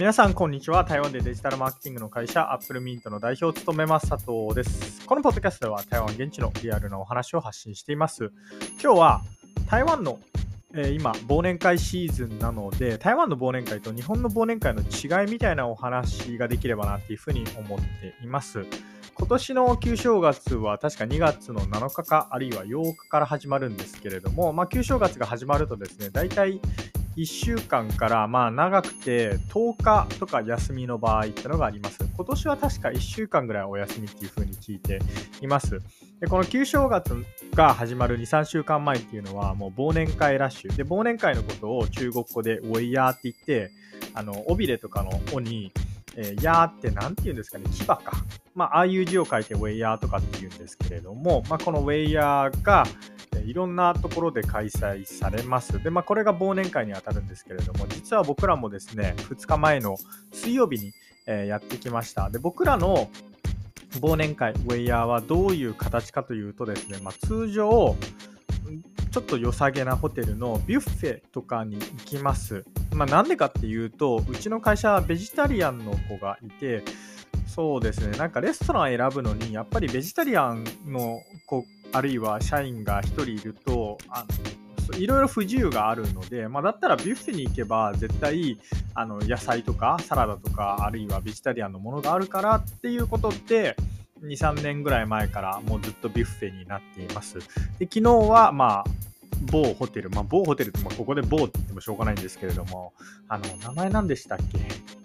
[0.00, 0.82] 皆さん、こんにちは。
[0.84, 5.06] 台湾でデジタルマーケティングの会社、アップルミントの代表を務めます、佐藤です。
[5.06, 8.32] このポッドキャストでは、台湾現地のリアルなお話を発信しています。
[8.82, 9.20] 今日は、
[9.68, 10.18] 台湾の、
[10.72, 18.64] えー、今、忘年会シーズンなので、台湾の忘年会と日本の忘年会の違いみたいなお話ができればなっていうふうに思っています。
[19.12, 26.58] 今年の旧正月は確か2月の7日か、あるいは8日から始まるんですけれども、まあ、旧正月が始まるとですね、大体
[27.16, 31.98] 1週間からまあ長くて10日とか休みの場合ってのがあります。
[32.16, 35.00] 今年は確か1週間ぐらいお休みっていう風に聞いて
[35.40, 35.80] います。
[36.20, 37.14] でこの旧正月
[37.54, 40.76] が始まる2、3週間前っていうのはもう忘年会ラッシュ。
[40.76, 43.70] で、忘年会のことを中国語でウェイヤーって言って、
[44.14, 45.72] あの、尾びれとかの尾に、
[46.16, 48.02] えー、ヤーって何て言うんですかね、牙か。
[48.54, 52.84] まあ、ああいう字を書いてウェイヤーとかって言うんですけれども、まあ、このウェイヤーが、
[53.50, 55.82] いろんなところで開催されます。
[55.82, 59.96] で、まあ、これが忘年会にあたるんですけれども、実は僕らもですね、2日前の
[60.32, 60.92] 水曜日に、
[61.26, 62.30] えー、やってきました。
[62.30, 63.10] で、僕らの
[64.00, 67.96] 忘年会、ウェイヤーはどういう形かというとですね、まあ、通常、
[69.10, 72.64] ちょっと良さげなホテルのビュッフェとかに行きます。
[72.94, 76.84] まあ、なんでかっていうと、うちの会社はベジタリアンの子がいて、
[77.48, 84.24] そうですね、なんかレストラン選ぶのに、やっぱりベジタリアンの子あるいは社員が1人いるとあ
[84.92, 88.58] のいろいろ不自由があるので、まあ、だったらビュッフェに行けば絶対
[88.94, 93.76] あの野菜とかサラダとかあるいはベジタリアンのものがあるからっていうことって
[94.22, 97.38] 23年ぐらい前からもうずっとビュッフェになっています。
[97.78, 98.84] で昨日はまあ
[99.42, 102.92] 某ホテル、まあ、某ホテルって、まあ、ここで某って言ってもしょうがないんですけれども、
[103.28, 104.99] あの、名前何でしたっけ？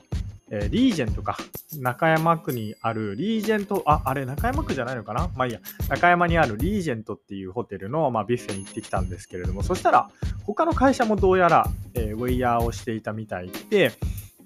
[0.64, 1.38] え、リージェントか。
[1.78, 5.30] 中山区にあるリージェント、あ、あれ中山区じゃないのかな？
[5.36, 5.60] まあいいや。
[5.90, 10.10] 中山にあるリージェントっていうホテルの、まあ、ビュッフェに行ってきたんですけれども、そしたら
[10.44, 13.92] 他の会社もどうやら、えー、ウェイヤーをしていたみたいで、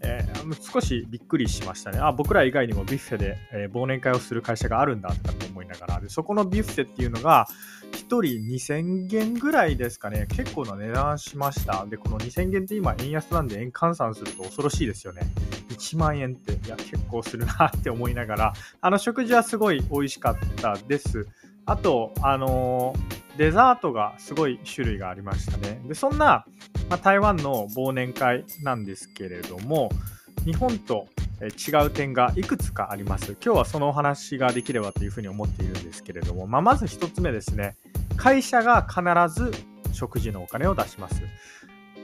[0.02, 2.00] えー、少しびっくりしましたね。
[2.00, 7.48] あ、僕ら以外にもビュッフェで、えー、忘年会をする会社があるんだとかって思いながら、でそこのビュッフェっていうのが、
[7.92, 10.28] 1人2000元ぐらいですかね。
[10.30, 11.86] 結構な値段しました。
[11.86, 15.24] で、この2000元って今円安なんで円換算すると恐ろしいですよね。
[15.80, 21.26] 1万円って、いや、結構するなって思いながら、 あの、食事はすごい美味しかったです。
[21.66, 22.94] あと、あの、
[23.38, 25.82] デザートがすごい種類がありましたね。
[25.88, 26.46] で、そんな、
[26.90, 29.90] まあ、台湾の忘年会なんですけれども、
[30.46, 31.08] 日本と
[31.42, 33.38] 違う点がいくつかあります。
[33.44, 37.78] 今日はそのお話ができればというふうに思っているんですけれども、まあ、まず1つ目ですね。
[38.18, 39.02] 会社が必
[39.34, 39.54] ず
[39.94, 41.22] 食事のお金を出します。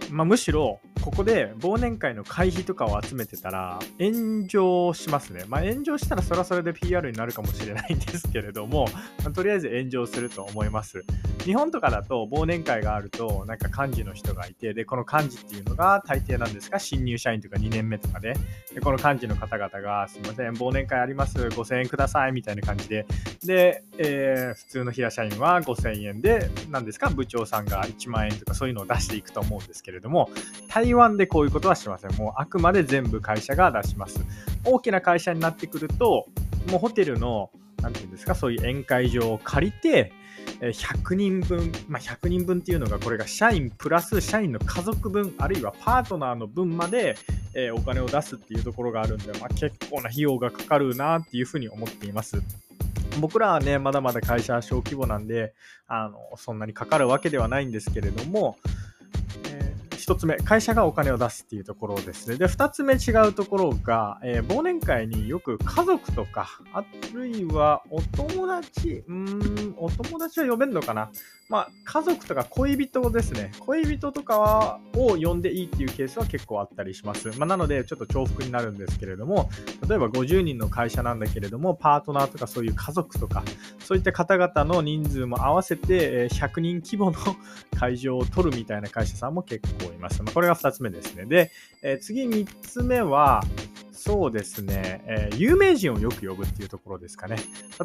[0.10, 5.46] まあ、むしろここで忘年会の会費とかを集めてたら炎上しますね。
[5.48, 8.88] まあ、炎上したらそれはそれで PR になるかもしれないんですけれども、
[9.24, 11.06] まあ、とりあえず炎上すると思います。
[11.44, 18.34] 日本とかだと忘年会があるとなんか幹事の人がいて、で、この幹事っていうのが大抵なんですか、新入社員とか2年目とかで、
[18.74, 23.06] でこの幹事の方々がすいません、忘年会あります、5000円くださいみたいな感じで、
[23.46, 30.32] で、えー、普通の平社員は5000円で、なんですか、部長さんが1万円とかそういうのを出していくと思うんですけれども、
[30.96, 32.16] 台湾でこういうことはしません。
[32.16, 34.26] もうあくまで全部会社が出します。
[34.64, 36.26] 大きな会社になってくると、
[36.72, 37.52] もうホテルの、
[37.82, 40.14] なんていうんですか、そういう宴会場を借りて、
[40.62, 47.18] 100人分、まあ、100人分っていうのがこれが社員プラス社員の家族分あるいはパートナーの分まで、
[47.54, 52.42] えお金を出すっていうところがあるんで、まあ、結構な費用がかかるなっていうふうに思っています。
[53.20, 55.54] 僕らはね、まだまだ会社は小規模なんで、
[55.88, 58.58] あの、そんなにかかるわけではないんですけれども、
[60.08, 62.38] 1つ目、会社がお金を出すっていうところですね。
[62.38, 66.84] で、2つ目違うところが、えー、忘年会によく家族とか、あ
[67.14, 71.10] るいはお友達、うーん、お友達は呼べんのかな？
[71.48, 73.52] まあ、家族とか恋人ですね。
[73.60, 77.38] 恋人とかはを呼んでいいっていうケースは結構あったりします。
[77.38, 79.50] まあ、なので、ちょっと重複になるんですけれども、
[79.88, 83.44] 例えば50人の会社なんだけれども、パートナーとかそういう家族とか、
[83.80, 87.18] そういった方々の人数も合わせて100人規模の
[87.78, 90.24] 会場を取るみたいな会社さんも結構います。
[90.24, 91.26] まあ、これが2つ目ですね。
[91.26, 91.52] で、
[91.84, 93.44] えー、次3つ目は、
[94.08, 97.38] そうですね、えー、有名人をよく呼ぶっていうところですかね。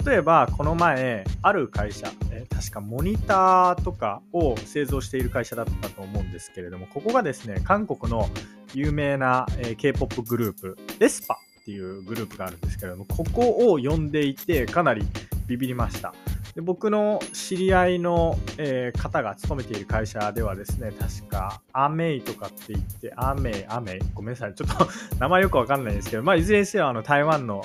[0.04, 8.28] 例えば、この前、ある会社、えー、確かモニターとかを製造している会社だったと思うんですけれども、ここがですね、韓国の
[8.74, 15.02] 有名な、えー、K-POP グループ、エスパっていうグループがあるんですけれども、ここを呼んでいて、かなり
[15.46, 16.12] ビビりました。
[16.60, 24.86] で僕の知り合いの、えー、方が勤めている会社ではですね、確か、アメイとかって言って、アメイ、アメイ、ごめんなさい、ちょっと
[25.18, 27.64] 名前よくわかんないんですけど、まあ、いずれにせよ、あの、台湾の、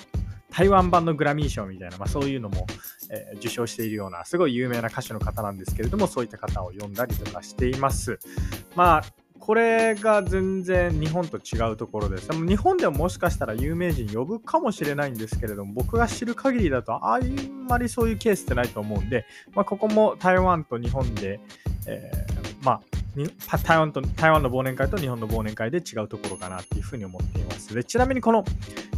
[0.50, 2.66] 台湾版のグラミー賞みたいな、まあ、そういうのも、
[3.12, 8.18] えー、受賞しているような、すごい有名な歌手の方なんですけれども、そういった方を呼んだりとかしています。
[8.78, 9.04] まあ、
[9.46, 12.28] これが全然日本と違うところです。
[12.30, 21.40] でも日本でももしかしたら有名人呼ぶかもしれないんですけれども、僕が知る限りだとあんまりそういうケースってないと思うんで、まあ、ここも台湾と日本で、
[21.86, 22.82] えー、まあ、
[23.64, 27.74] 台湾と台湾の忘年会と日本の忘年会で違うところかなっていうふうに思っています。
[27.74, 28.44] でちなみにこの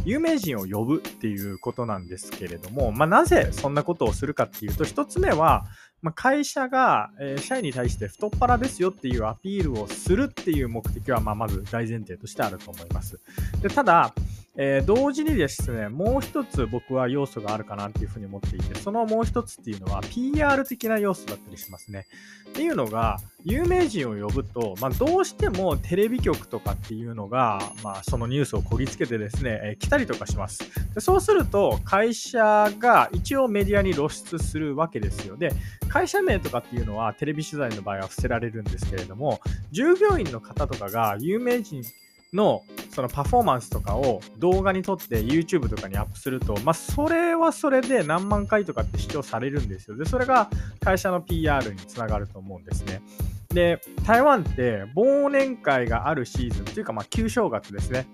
[0.04, 5.66] 有名人を呼ぶっていうことなんですけれども、まあ、なぜそんなことをするかっていうと、1つ目は、
[6.00, 13.20] まあ、会社が、えー、社員に対して太っ腹ですよっていうアピールをするっていう目的は、まあ、まず大前提としてあると思います。
[13.60, 14.14] でただ、
[14.60, 22.06] えー、同時にですね、もう一つ僕は要素があるかなっていうふうに思っていて、そのもう一つっていうのは PR 的な要素だったりしますね。
[22.48, 30.58] っていうのが、有名人を呼ぶと、まあ、どうしてもテレビ局とかっていうのが、まあ、そのニュースをこぎつけてですね、えー、来たりとかします
[30.92, 31.00] で。
[31.00, 35.36] そうすると、会社が一応メディアに露出するわけですよ。
[35.36, 35.52] で、
[35.88, 39.40] 会社名とかっていうのはテレビ取材の場合は伏せられるんですけれども、
[39.70, 41.84] 従業員の方とかが有名人
[42.32, 49.96] のそのパフォーマンスとかを動画に撮って YouTube とかにアップすると、まあ、それはそれで何万回とかって視聴されるんですよ。
[49.96, 53.00] で、それが会社の PR につながると思うんですね。
[53.50, 58.06] で、台湾って忘年会があるシーズンっていうか、まあ、旧正月ですね。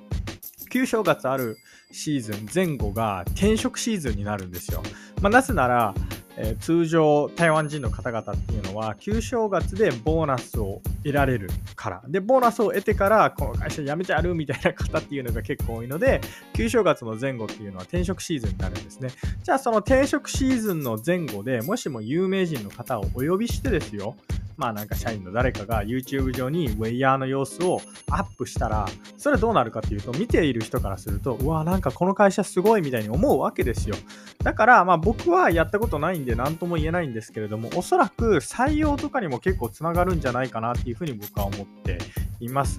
[0.70, 1.56] 旧正月ある
[1.93, 4.82] シーズン前後が転職シーズンになるんですよ。
[5.22, 5.94] まあ、なぜなら、
[6.37, 12.03] えー、通常台湾人の方々っていうのは旧正月でボーナスを得られるから。
[12.09, 16.21] でボーナスを得てからこの会社辞めてやるみたいな方っていうのが結構多いので
[16.55, 19.11] 旧正月の前後っていうのは転職シーズンになるんですね。
[19.43, 24.17] じゃあその転職シーズンの前後でもしも有名人の方をお呼びしてですよ。
[24.56, 27.81] まあなんか社員の誰かが YouTube 上にウェイヤーの様子を
[28.11, 28.87] アップしたら、
[29.17, 33.97] それどうなるかっていうと、見ている人からすると、うわ、なんかこの会社すごいみたいに思うわけですよ。
[34.43, 41.99] だから、まあ僕はやったことないんで何とも言えないんですけれども、おそらく採用とかにも結構つながるんじゃないかなっていうふうに僕は思って
[42.41, 42.79] います。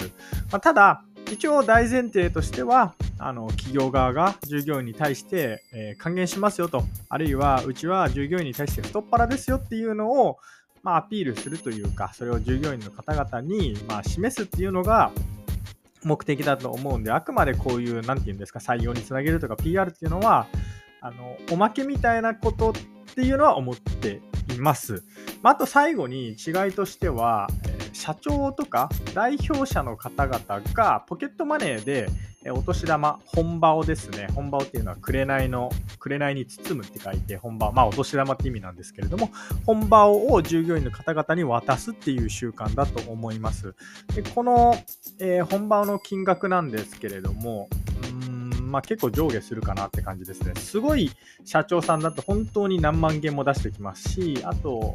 [0.52, 10.38] まあ、ただ、一応大前提としては、あの企業側が従業員に対して、え、還元しますよと、あるいはうちは従業員に対して太っ腹ですよっていうのを、
[10.86, 15.12] まあ、アピールするというか、それを従業員の方々に、まあ、示すっていうのが
[16.04, 20.46] 目的だと思うんで、あくまでこういう、なんていうんですか、採用につなげるとか PR っていうのは、
[21.02, 22.74] あの、おまけみたいなことっ
[23.16, 24.22] ていうのは思って
[24.54, 25.04] います。
[25.42, 27.48] まあ、あと最後に違いとしては、
[28.06, 32.08] 社長とか代表者の方々がポケットマネーで
[32.52, 39.32] お年玉、本場をですね、本場をっていうのは紅の、紅に包むって書いて本場、まあお年玉って意味なんですけれども、
[39.66, 43.74] 本場を従業員の方々に渡すっていう習慣だと思います。
[44.14, 44.76] でこの、
[45.18, 47.68] えー、本場の金額なんですけれども、
[48.62, 50.54] まあ、結構上下するかなって感じですね。
[50.56, 51.10] すごい
[51.46, 54.94] 社長さんだと本当に何万件も出してきますし、あと、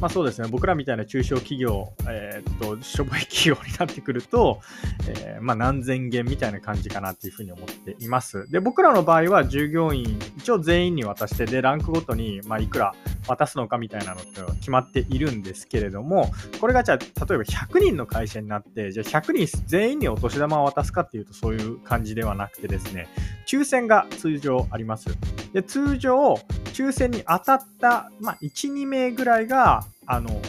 [0.00, 4.60] まあそうですね、僕らみたいな中小企業、えー、っと、しょぼい企業になってくると、
[5.08, 8.50] えー、まあ何千件みたいな感じかなっていうふうに思っています。
[8.50, 12.94] で、僕らの場合は従業員、一応全員に渡して、で、ランクごとに、まあいくら
[13.28, 16.30] 渡すのかみたいなのって決まっているんですけれども、
[16.60, 23.08] これがじゃあ、例えば100人の会社になって、じゃあ100人全員にお年玉を渡すかっていうとそういう感じではなくてですね、
[23.46, 25.06] 抽選が通常あります。
[25.52, 26.34] で、通常、
[26.72, 30.40] 抽選に当たった、まあ、1、2名ぐらいが、あの、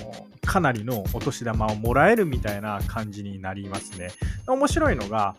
[0.45, 4.09] かなりのお年玉をもらえるみたいな感じになりますね。
[4.47, 5.35] 面白いのが、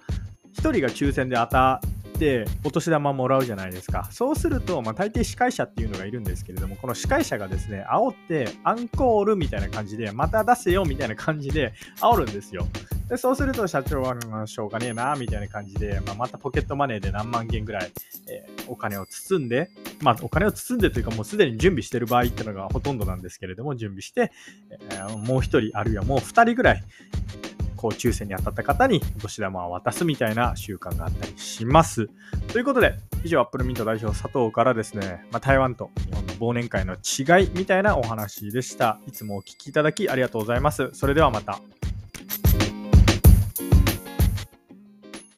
[0.57, 1.81] 1人が抽選で当た
[2.17, 4.09] ってお年玉もらうじゃないですか。
[4.11, 12.67] そうすると、まあ、大抵司会者っていうのがいるんですけれども、この司会者がですね、煽ってアンコールみたいな感じで、また出せよみたいな感じで煽るんですよ。
[13.09, 17.93] でそうすると社長は、しょうがねえな、みたいな感じで、まあ、またポケットマネーで何万件ぐらい、
[18.29, 19.71] えー、お金を包んで、
[20.01, 24.33] まあ、お金を包んでというか、もうすでに準備してる場合っていうのがほとんどなんですけれども、準備して、
[24.91, 26.83] えー、もう一人、あるいはもう二人ぐらい、
[27.77, 32.09] こう抽選に当たった方にお年玉を渡すみたいな習慣があったりします。
[32.49, 38.99] ということで、以上、アップルミント代表佐藤からですね、まあ、台湾と日本の忘年会の違いみたいなお話でした。
[39.07, 40.91] いつもお聴きいただきありがとうございます。
[40.93, 41.61] それではまた。